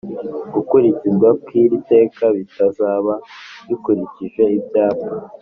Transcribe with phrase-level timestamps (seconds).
[0.53, 3.13] gukurikizwa kw'iri teka bitazaba
[3.67, 5.07] bikurikije ibyapa